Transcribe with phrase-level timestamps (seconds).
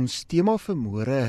[0.00, 1.22] Ons tema vir môre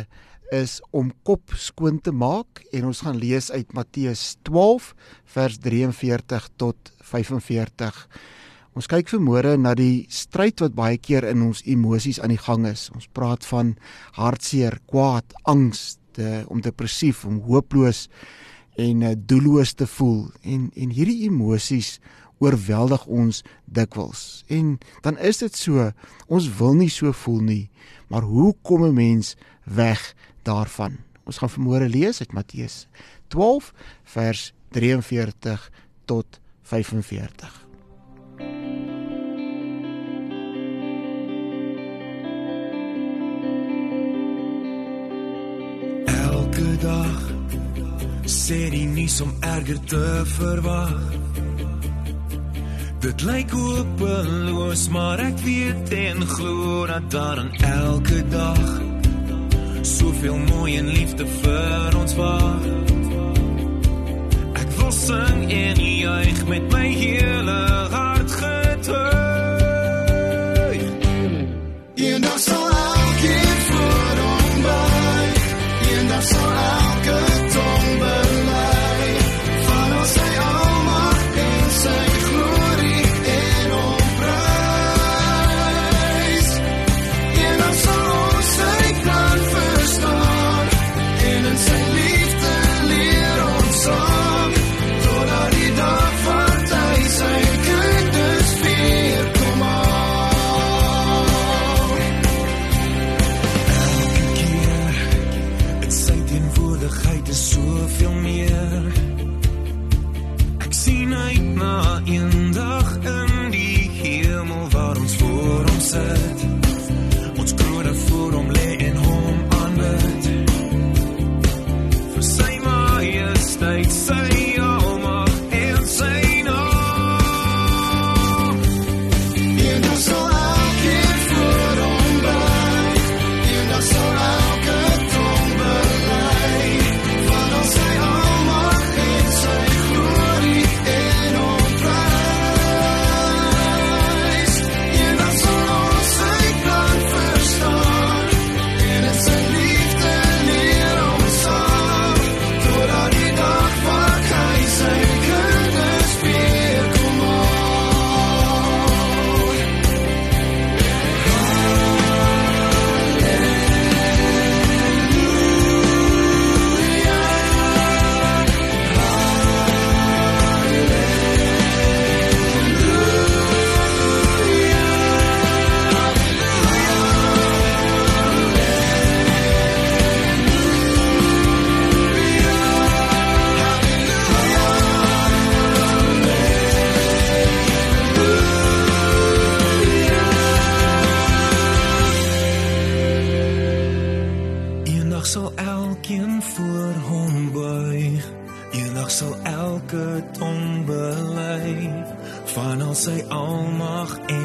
[0.56, 4.92] is om kop skoon te maak en ons gaan lees uit Matteus 12
[5.34, 7.98] vers 43 tot 45.
[8.78, 12.63] Ons kyk vanmôre na die stryd wat baie keer in ons emosies aan die gang
[12.70, 12.86] is.
[12.96, 13.74] Ons praat van
[14.16, 18.06] hartseer, kwaad, angs, te, om depressief, om hooploos
[18.80, 20.30] en uh, doelloos te voel.
[20.48, 21.98] En en hierdie emosies
[22.42, 24.44] oorweldig ons dikwels.
[24.50, 25.92] En dan is dit so,
[26.28, 27.70] ons wil nie so voel nie,
[28.10, 30.98] maar hoe kom 'n mens weg daarvan?
[31.24, 32.88] Ons gaan vanmôre lees uit Matteus
[33.28, 35.72] 12 vers 43
[36.06, 37.68] tot 45.
[46.06, 47.32] Elke dag
[48.26, 51.51] sê die nuus om erger te verwag.
[53.02, 58.82] Dit lyk hopeloos, maar ek weet en glo dat daar aan elke dag
[59.82, 62.68] soveel mooi en liefde vir ons wag.
[64.53, 67.57] Ek wil sing en juig met my hele
[67.90, 68.00] hart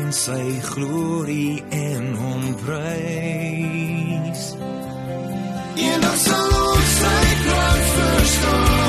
[0.06, 4.42] en sy glorie en hom prys.
[5.82, 8.85] Eendag sal ons sy plan verstaan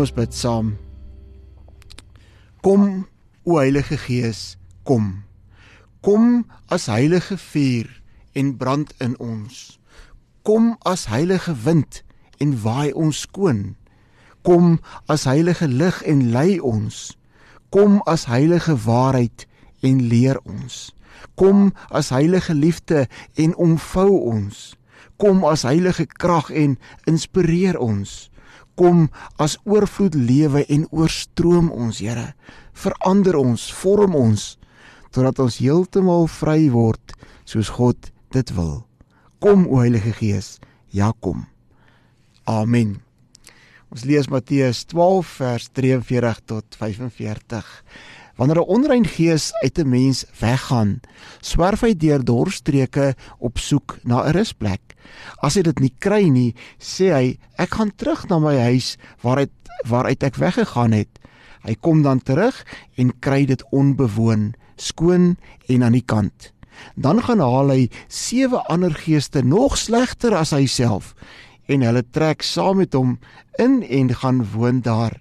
[0.00, 0.68] Kom ons bid saam.
[2.64, 2.84] Kom
[3.44, 4.56] o Heilige Gees,
[4.88, 5.26] kom.
[6.00, 7.90] Kom as heilige vuur
[8.32, 9.76] en brand in ons.
[10.42, 12.00] Kom as heilige wind
[12.40, 13.76] en waai ons skoon.
[14.40, 17.18] Kom as heilige lig en lei ons.
[17.68, 19.44] Kom as heilige waarheid
[19.84, 20.94] en leer ons.
[21.36, 23.04] Kom as heilige liefde
[23.36, 24.72] en omvou ons.
[25.20, 28.29] Kom as heilige krag en inspireer ons.
[28.78, 29.08] Kom
[29.38, 32.34] as oorvloed lewe en oorstroom ons, Here.
[32.72, 34.54] Verander ons, vorm ons
[35.10, 37.14] totdat ons heeltemal vry word
[37.48, 38.84] soos God dit wil.
[39.42, 40.58] Kom o Heilige Gees,
[40.94, 41.46] ja kom.
[42.46, 43.00] Amen.
[43.90, 47.70] Ons lees Matteus 12 vers 43 tot 45.
[48.40, 51.00] Wanneer 'n onrein gees uit 'n mens weggaan,
[51.40, 54.96] swerf hy deur dorstreke op soek na 'n rusplek.
[55.44, 59.52] As hy dit nie kry nie, sê hy, ek gaan terug na my huis waaruit
[59.84, 61.18] waaruit ek weggegaan het.
[61.68, 62.64] Hy kom dan terug
[62.96, 65.36] en kry dit onbewoon, skoon
[65.68, 66.52] en aan die kant.
[66.96, 71.14] Dan gaan haal hy sewe ander geeste nog slegter as hy self
[71.68, 73.18] en hulle trek saam met hom
[73.58, 75.20] in en gaan woon daar.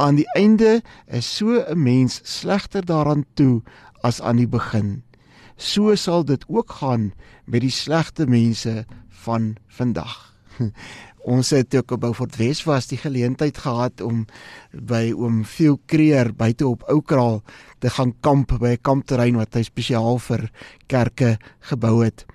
[0.00, 3.62] Aan die einde is so 'n mens slegter daaraan toe
[4.00, 5.02] as aan die begin.
[5.56, 7.12] So sal dit ook gaan
[7.44, 10.34] met die slegte mense van vandag.
[11.22, 14.24] Ons het ook op Beaufort Wes was die geleentheid gehad om
[14.72, 17.42] by oom Phil Creer buite op Oukraal
[17.78, 20.50] te gaan kamp by 'n kampterrein wat hy spesiaal vir
[20.86, 22.26] kerke gebou het.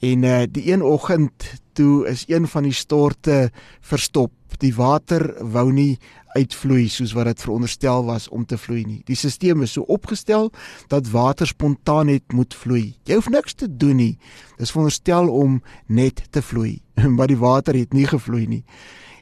[0.00, 3.50] En uh, die een oggend toe is een van die storte
[3.80, 4.32] verstop.
[4.58, 5.98] Die water wou nie
[6.36, 9.00] uitvloei soos wat dit veronderstel was om te vloei nie.
[9.06, 10.50] Die stelsel is so opgestel
[10.88, 12.94] dat water spontaan net moet vloei.
[13.04, 14.18] Jy hoef niks te doen nie.
[14.58, 16.80] Dis veronderstel om net te vloei,
[17.16, 18.64] maar die water het nie gevloei nie.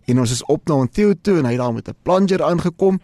[0.09, 3.01] En ons is op na Ontio toe en hy daar met 'n plunger aangekom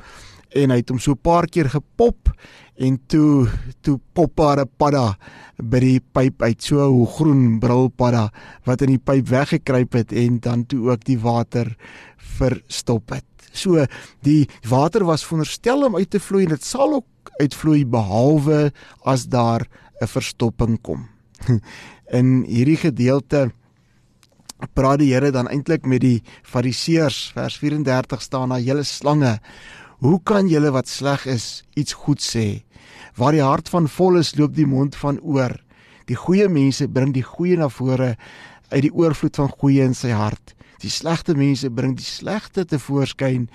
[0.55, 2.31] en hy het hom so 'n paar keer gepop
[2.77, 3.49] en toe
[3.83, 5.17] toe pop daar 'n padda
[5.59, 8.31] by die pyp uit so 'n groen brilpadda
[8.65, 11.77] wat in die pyp weggekruip het en dan toe ook die water
[12.17, 13.25] verstop het.
[13.53, 13.87] So
[14.23, 18.73] die water was veronderstel om uit te vloei en dit sal ook uitvloei behalwe
[19.05, 19.67] as daar
[20.01, 21.09] 'n verstopping kom.
[22.19, 23.53] In hierdie gedeelte
[24.75, 29.39] praat die Here dan eintlik met die Fariseërs vers 34 staan na julle slange.
[30.05, 32.61] Hoe kan julle wat sleg is iets goed sê?
[33.17, 35.55] Waar die hart van vol is, loop die mond van oor.
[36.05, 38.11] Die goeie mense bring die goeie na vore
[38.69, 40.53] uit die oorvloed van goeie in sy hart.
[40.83, 43.47] Die slegte mense bring die slegte te voorskyn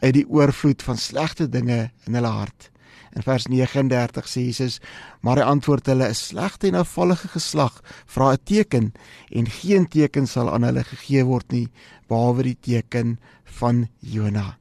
[0.00, 2.70] uit die oorvloed van slegte dinge in hulle hart.
[3.12, 4.78] In vers 39 sê Jesus:
[5.20, 8.92] "Maar hy antwoord hulle: 'n slegte en afvallige geslag vra 'n teken
[9.28, 11.68] en geen teken sal aan hulle gegee word nie
[12.08, 13.18] behalwe die teken
[13.60, 14.56] van Jona."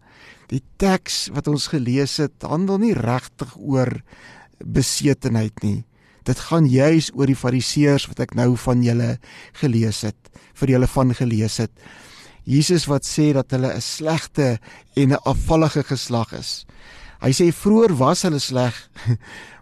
[0.48, 3.92] Die teks wat ons gelees het, handel nie regtig oor
[4.64, 5.84] besetenheid nie.
[6.28, 9.18] Dit gaan juis oor die fariseërs wat ek nou van julle
[9.60, 10.18] gelees het,
[10.56, 11.72] vir julle van gelees het.
[12.48, 14.60] Jesus wat sê dat hulle 'n slegte
[14.96, 16.66] en 'n afvallige geslag is.
[17.22, 18.75] Hy sê vroeër was hulle sleg,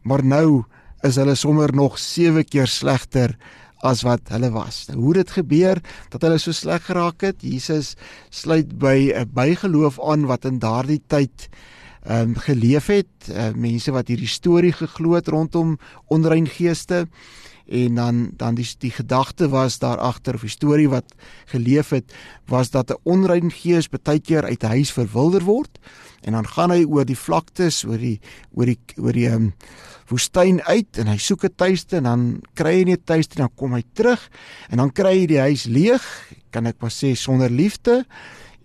[0.08, 0.66] maar nou
[1.04, 3.38] is hulle sommer nog 7 keer slegter
[3.84, 4.86] as wat hulle was.
[4.88, 7.42] Nou, hoe dit gebeur dat hulle so sleg geraak het?
[7.42, 7.96] Jesus
[8.30, 11.50] sluit by 'n bygeloof aan wat in daardie tyd
[12.06, 17.08] ehm um, geleef het, uh, mense wat hierdie storie geglo het rondom onrein geeste
[17.66, 21.16] en dan dan die die gedagte was daar agter of die storie wat
[21.46, 22.14] geleef het
[22.46, 25.80] was dat 'n onrein gees baie keer uit 'n huis verwilder word
[26.22, 28.20] en dan gaan hy oor die vlaktes oor die
[28.54, 29.54] oor die oor die um,
[30.10, 33.48] woestyn uit en hy soek 'n tuiste en dan kry hy nie 'n tuiste en
[33.48, 34.22] dan kom hy terug
[34.70, 36.04] en dan kry hy die huis leeg
[36.52, 38.06] kan ek maar sê sonder liefde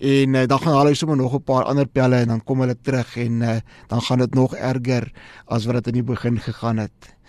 [0.01, 2.77] en uh, dan gaan hulle sommer nog 'n paar ander pelle en dan kom hulle
[2.83, 5.13] terug en uh, dan gaan dit nog erger
[5.47, 7.21] as wat dit in die begin gegaan het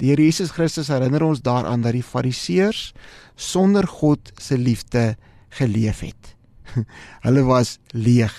[0.00, 2.94] Die Here Jesus Christus herinner ons daaraan dat die Fariseërs
[3.36, 5.18] sonder God se liefde
[5.58, 6.36] geleef het.
[7.26, 8.32] hulle was leeg.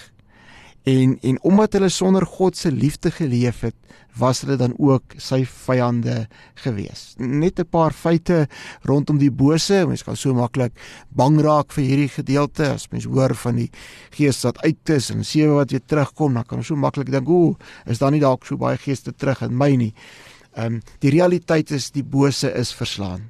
[0.83, 3.75] En en omdat hulle sonder God se liefde geleef het,
[4.17, 6.25] was hulle dan ook sy vyande
[6.63, 7.13] gewees.
[7.17, 8.47] Net 'n paar feite
[8.81, 10.73] rondom die bose, mens kan so maklik
[11.09, 13.69] bang raak vir hierdie gedeelte as mens hoor van die
[14.09, 17.29] gees wat uit is en sewe wat weer terugkom, dan kan ons so maklik dink,
[17.29, 19.93] "Ooh, is daar nie dalk so baie geeste terug in my nie?"
[20.55, 23.29] Ehm um, die realiteit is die bose is verslaan.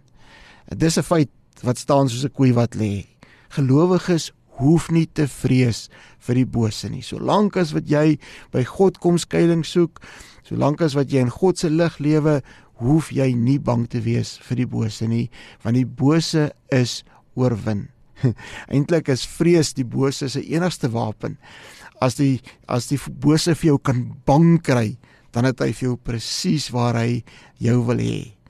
[0.67, 1.29] Dis 'n feit
[1.63, 3.05] wat staan soos 'n koei wat lê.
[3.49, 4.31] Gelowiges
[4.61, 5.87] hoef nie te vrees
[6.25, 7.03] vir die bose nie.
[7.05, 8.17] Solank as wat jy
[8.53, 10.01] by God kom skuilings soek,
[10.47, 12.39] solank as wat jy in God se lig lewe,
[12.81, 15.27] hoef jy nie bang te wees vir die bose nie,
[15.65, 17.01] want die bose is
[17.37, 17.89] oorwin.
[18.73, 21.37] Eintlik is vrees die bose se enigste wapen.
[22.01, 22.39] As die
[22.69, 24.97] as die bose vir jou kan bang kry,
[25.31, 27.21] dan het hy vir jou presies waar hy
[27.61, 28.40] jou wil hê.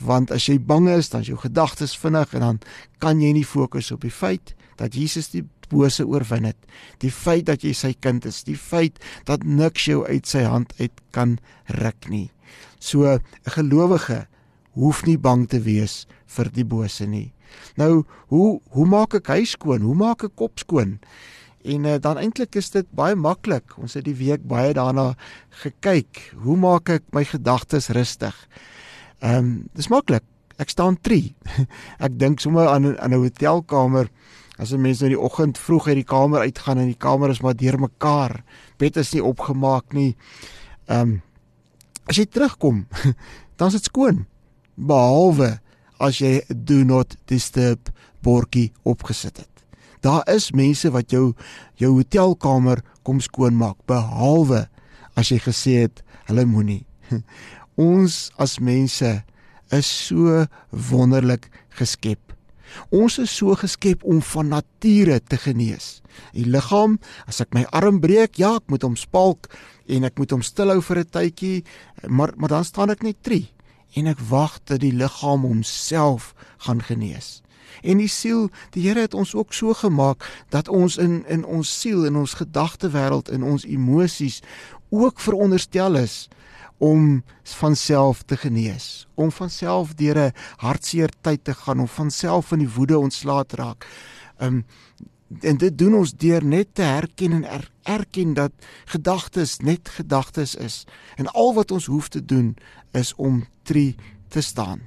[0.00, 2.60] Want as jy bang is, dan is jou gedagtes vinnig en dan
[2.98, 6.58] kan jy nie fokus op die feit dat Jesus die bose oorwin het.
[7.04, 10.72] Die feit dat jy sy kind is, die feit dat niks jou uit sy hand
[10.80, 11.38] uit kan
[11.80, 12.30] ruk nie.
[12.80, 14.26] So 'n gelowige
[14.72, 17.32] hoef nie bang te wees vir die bose nie.
[17.76, 19.82] Nou, hoe hoe maak ek huis skoon?
[19.82, 20.98] Hoe maak ek kop skoon?
[21.64, 23.76] En uh, dan eintlik is dit baie maklik.
[23.78, 25.14] Ons het die week baie daarna
[25.62, 26.32] gekyk.
[26.44, 28.36] Hoe maak ek my gedagtes rustig?
[29.20, 30.24] Ehm, um, dis maklik.
[30.60, 31.34] Ek staan 3.
[32.06, 34.10] ek dink sommer aan aan 'n hotelkamer.
[34.58, 37.40] As 'n mens nou die oggend vroeg uit die kamer uitgaan en die kamer is
[37.40, 38.44] maar deurmekaar.
[38.76, 40.16] Bed is nie opgemaak nie.
[40.88, 41.22] Ehm um,
[42.08, 42.86] as jy terugkom,
[43.56, 44.26] dan is dit skoon.
[44.74, 45.60] Behalwe
[46.00, 47.92] as jy do not disturb
[48.24, 49.64] bordjie opgesit het.
[50.00, 51.34] Daar is mense wat jou
[51.76, 54.66] jou hotelkamer kom skoonmaak behalwe
[55.16, 56.84] as jy gesê het hulle moenie.
[57.76, 59.22] Ons as mense
[59.70, 62.18] is so wonderlik geskep.
[62.94, 66.00] Ons is so geskep om van nature te genees.
[66.34, 66.98] Die liggaam,
[67.30, 69.50] as ek my arm breek, ja, ek moet hom spalk
[69.90, 71.64] en ek moet hom stilhou vir 'n tydjie,
[72.08, 73.50] maar maar dan staan ek net tree
[73.96, 77.42] en ek wag dat die liggaam homself gaan genees.
[77.82, 81.80] En die siel, die Here het ons ook so gemaak dat ons in in ons
[81.80, 84.42] siel en ons gedagtewêreld en ons emosies
[84.90, 86.28] ook veronderstel is
[86.80, 87.22] om
[87.60, 92.10] van self te genees, om van self deur 'n hartseer tyd te gaan, om van
[92.10, 93.86] self van die woede ontslae te raak.
[94.38, 94.64] Um
[95.40, 98.52] en dit doen ons deur net te herken en er, erken dat
[98.84, 102.56] gedagtes net gedagtes is en al wat ons hoef te doen
[102.90, 103.96] is om tree
[104.28, 104.80] te staan.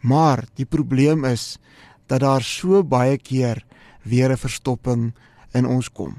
[0.00, 1.58] Maar die probleem is
[2.06, 3.64] dat daar so baie keer
[4.02, 5.14] weer 'n verstopping
[5.52, 6.14] in ons kom.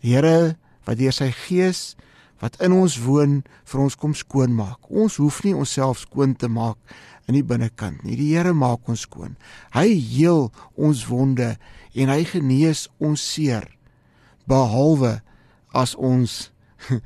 [0.00, 1.96] Die Here wat deur sy gees
[2.42, 4.90] wat in ons woon vir ons kom skoonmaak.
[4.90, 6.78] Ons hoef nie onsself skoon te maak
[7.30, 8.16] in die binnekant nie.
[8.18, 9.36] Die Here maak ons skoon.
[9.76, 11.54] Hy heel ons wonde
[11.94, 13.68] en hy genees ons seer
[14.50, 15.20] behalwe
[15.72, 16.50] as ons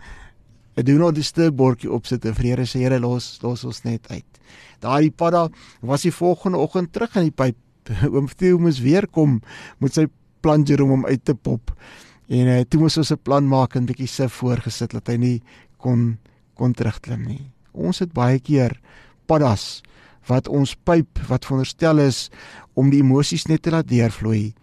[0.77, 4.41] 'n do not disturb bordjie opsit en vrede sê Here los los ons net uit.
[4.81, 5.49] Daai padda
[5.81, 7.57] was die volgende oggend terug in die pyp
[8.15, 9.41] oom Theo moes weer kom
[9.81, 10.07] met sy
[10.41, 11.73] plunger om hom uit te pop.
[12.27, 15.43] En uh, toe moes ons 'n plan maak en bietjie sif voorgesit dat hy nie
[15.79, 16.19] kon
[16.57, 17.53] kon terugklim nie.
[17.73, 18.81] Ons het baie keer
[19.27, 19.83] paddas
[20.27, 22.31] wat ons pyp wat veronderstel is
[22.75, 24.55] om die emosies net te laat deurvloei.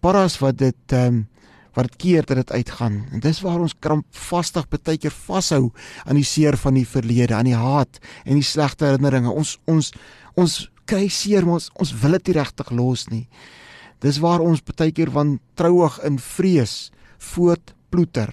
[0.00, 1.26] Paddas wat dit ehm um,
[1.74, 3.00] wat dit keer dat dit uitgaan.
[3.12, 5.72] En dis waar ons krampvastig baie keer vashou
[6.06, 9.30] aan die seer van die verlede, aan die haat en die slegte herinneringe.
[9.30, 9.92] Ons ons
[10.34, 13.26] ons kry seer ons ons wil dit nie regtig los nie.
[14.00, 18.32] Dis waar ons baie keer van trouig in vrees voortploeter.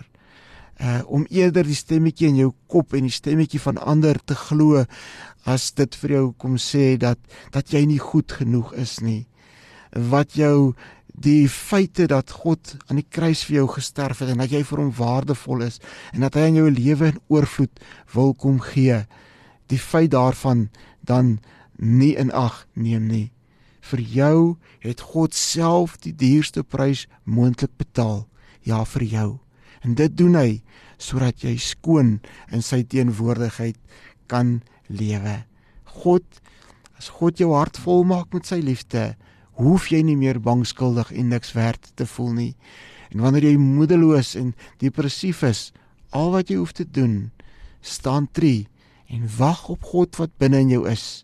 [0.82, 4.86] Uh om eerder die stemmetjie in jou kop en die stemmetjie van ander te glo
[5.46, 7.20] as dit vir jou kom sê dat
[7.54, 9.28] dat jy nie goed genoeg is nie.
[9.92, 10.74] Wat jou
[11.22, 14.80] die feite dat God aan die kruis vir jou gesterf het en dat jy vir
[14.80, 15.80] hom waardevol is
[16.14, 17.84] en dat hy aan jou lewe in oorvloed
[18.16, 19.04] wil kom gee.
[19.68, 20.70] Die feit daarvan
[21.02, 21.40] dan
[21.78, 23.32] nie in ag neem nie.
[23.82, 28.28] Vir jou het God self die duurste prys moontlik betaal.
[28.68, 29.30] Ja, vir jou.
[29.82, 30.62] En dit doen hy
[31.02, 32.20] sodat jy skoon
[32.54, 33.78] in sy teenwoordigheid
[34.30, 35.42] kan lewe.
[36.04, 36.26] God
[37.02, 39.16] as God jou hart vol maak met sy liefde,
[39.58, 42.52] hoef jy nie meer bang skuldig en niks werd te voel nie.
[43.10, 44.54] En wanneer jy moedeloos en
[44.84, 45.72] depressief is,
[46.14, 47.32] al wat jy hoef te doen,
[47.82, 48.68] staan tree
[49.10, 51.24] en wag op God wat binne in jou is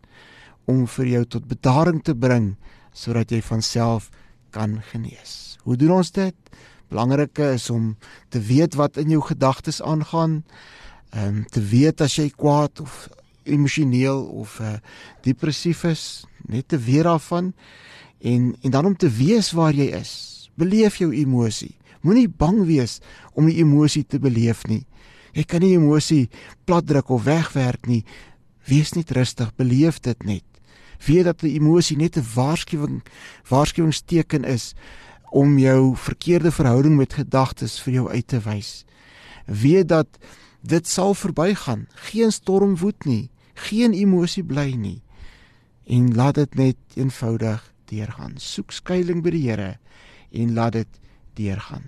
[0.67, 2.55] om vir jou tot bedaring te bring
[2.97, 4.09] sodat jy van self
[4.51, 5.59] kan genees.
[5.63, 6.35] Hoe doen ons dit?
[6.87, 7.97] Belangrike is om
[8.29, 10.43] te weet wat in jou gedagtes aangaan.
[11.09, 13.07] Ehm um, te weet as jy kwaad of
[13.43, 14.75] emosioneel of uh,
[15.23, 17.53] depressief is, net te weet daarvan
[18.19, 20.49] en en dan om te weet waar jy is.
[20.55, 21.75] Beleef jou emosie.
[22.01, 22.99] Moenie bang wees
[23.33, 24.85] om die emosie te beleef nie.
[25.33, 26.29] Jy kan nie emosie
[26.65, 28.03] platdruk of wegwerk nie.
[28.67, 30.43] Wees net rustig, beleef dit net
[31.05, 33.03] weet dat 'n emosie net 'n waarskuwing
[33.47, 34.73] waarskuwingsteken is
[35.29, 38.85] om jou verkeerde verhouding met gedagtes vir jou uit te wys.
[39.45, 40.07] Weet dat
[40.61, 41.87] dit sal verbygaan.
[42.11, 45.01] Geen storm woed nie, geen emosie bly nie.
[45.87, 48.35] En laat dit net eenvoudig deurgaan.
[48.37, 49.77] Soek skuilings by die Here
[50.31, 50.99] en laat dit
[51.39, 51.87] deurgaan.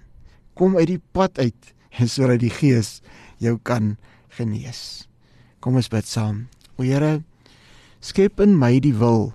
[0.54, 1.74] Kom uit die pad uit
[2.14, 3.00] sodat die Gees
[3.38, 3.98] jou kan
[4.36, 5.08] genees.
[5.60, 6.48] Kom ons bid saam.
[6.80, 7.20] O Here,
[8.00, 9.34] skep in my die wil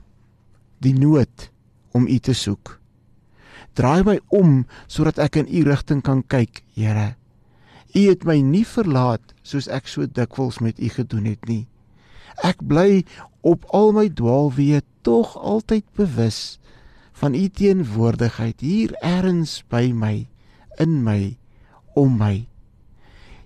[0.80, 1.50] die nood
[1.92, 2.78] om u te soek
[3.74, 7.14] Draai my om sodat ek in U rigting kan kyk, Here.
[7.94, 11.66] U het my nie verlaat soos ek so dikwels met U gedoen het nie.
[12.42, 13.04] Ek bly
[13.46, 16.58] op al my dwaalweë tog altyd bewus
[17.14, 20.26] van U teenwoordigheid hier ergens by my,
[20.82, 21.36] in my,
[21.94, 22.46] om my.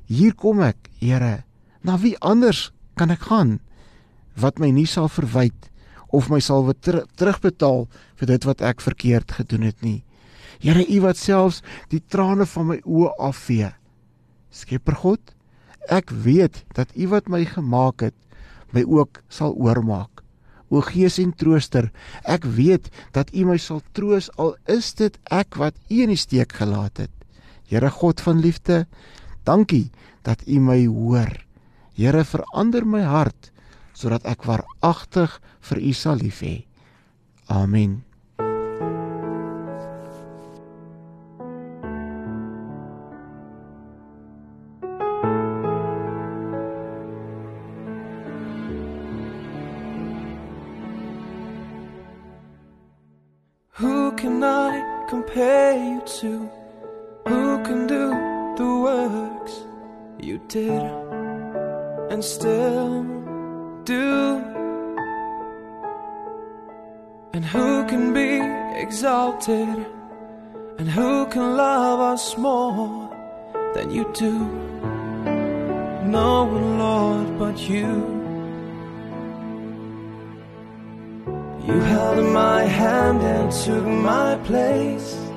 [0.08, 1.44] Hier kom ek, Here.
[1.85, 3.58] Na wie anders kan ek gaan
[4.38, 5.68] wat my nie sal verwyd
[6.14, 7.87] of my sal ter terugbetaal
[8.18, 10.00] vir dit wat ek verkeerd gedoen het nie.
[10.59, 11.62] Here, U wat selfs
[11.93, 13.73] die trane van my oë afvee.
[14.50, 15.35] Skepper God,
[15.88, 18.17] ek weet dat U wat my gemaak het,
[18.75, 20.25] my ook sal oormaak.
[20.69, 21.88] O Gees en Trooster,
[22.29, 26.21] ek weet dat U my sal troos al is dit ek wat U in die
[26.21, 27.15] steek gelaat het.
[27.69, 28.85] Here God van liefde,
[29.49, 29.88] dankie
[30.27, 31.33] dat U my hoor.
[31.97, 33.53] Here verander my hart
[33.99, 36.69] sodat ek waaragtig vir U sal lief hê.
[37.49, 38.08] Amen.
[55.09, 56.50] Compare you to?
[57.29, 58.11] Who can do
[58.59, 59.65] the works
[60.21, 60.83] you did
[62.12, 63.03] and still
[63.85, 64.45] do?
[67.33, 68.41] And who can be
[68.83, 69.87] exalted?
[70.79, 73.11] And who can love us more
[73.75, 74.38] than you do?
[76.05, 78.18] No one, Lord, but you.
[81.69, 85.29] You held my hand and took my place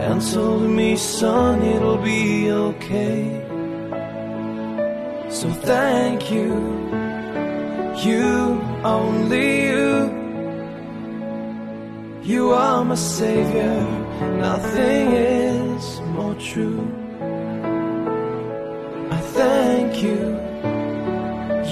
[0.00, 3.22] And told me, son, it'll be okay.
[5.28, 6.54] So thank you,
[8.02, 9.90] you, only you.
[12.22, 13.80] You are my savior,
[14.38, 16.82] nothing is more true.
[19.10, 20.20] I thank you,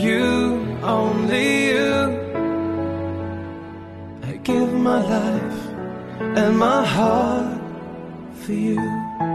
[0.04, 1.94] you only you.
[4.22, 5.60] I give my life
[6.38, 7.60] and my heart
[8.40, 9.27] for you.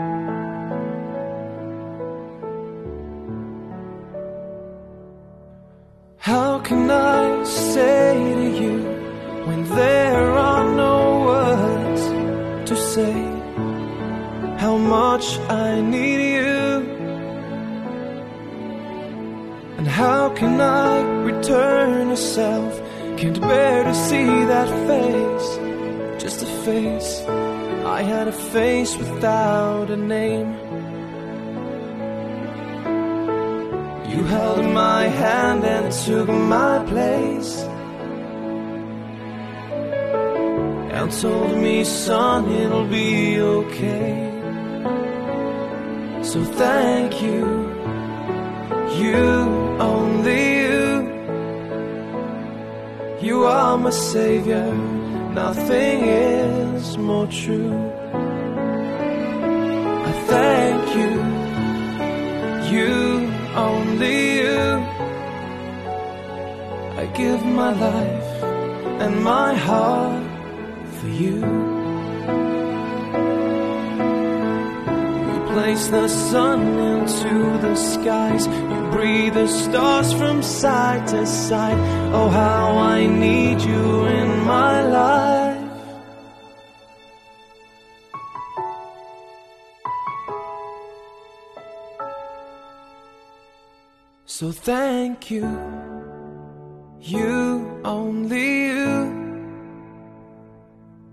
[24.65, 27.21] That face, just a face.
[27.97, 30.49] I had a face without a name.
[34.11, 37.53] You held my hand and took my place.
[40.95, 44.29] And told me, son, it'll be okay.
[46.21, 47.41] So thank you,
[49.01, 49.23] you
[49.91, 50.42] only
[53.43, 54.73] You are my savior,
[55.33, 57.73] nothing is more true.
[60.09, 61.13] I thank you,
[62.73, 62.93] you
[63.69, 64.63] only you.
[67.01, 68.33] I give my life
[69.03, 70.23] and my heart
[70.95, 71.41] for you.
[75.53, 77.33] Place the sun into
[77.65, 78.47] the skies.
[78.47, 81.77] You breathe the stars from side to side.
[82.13, 85.53] Oh, how I need you in my life.
[94.25, 95.47] So thank you,
[96.99, 99.23] you, only you.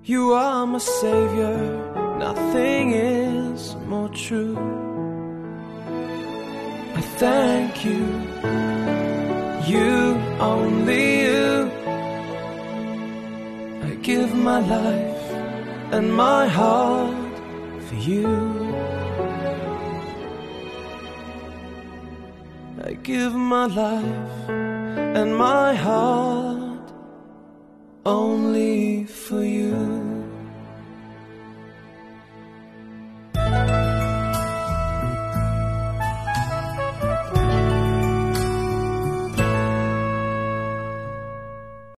[0.03, 1.90] You are my savior,
[2.21, 4.57] nothing is more true.
[6.99, 8.05] I thank you,
[9.73, 9.91] you,
[10.55, 11.71] only you.
[13.89, 15.27] I give my life
[15.95, 17.35] and my heart
[17.87, 18.29] for you.
[22.89, 24.37] I give my life
[25.19, 26.87] and my heart
[28.05, 28.70] only